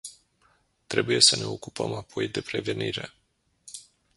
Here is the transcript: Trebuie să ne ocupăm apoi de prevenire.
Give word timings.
Trebuie 0.87 1.21
să 1.21 1.35
ne 1.35 1.43
ocupăm 1.43 1.93
apoi 1.93 2.27
de 2.27 2.41
prevenire. 2.41 3.13